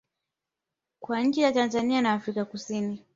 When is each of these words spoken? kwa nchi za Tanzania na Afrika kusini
kwa 0.99 1.21
nchi 1.21 1.41
za 1.41 1.51
Tanzania 1.51 2.01
na 2.01 2.13
Afrika 2.13 2.45
kusini 2.45 3.03